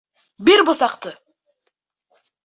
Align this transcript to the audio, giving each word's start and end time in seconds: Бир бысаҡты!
Бир 0.47 0.63
бысаҡты! 0.69 1.11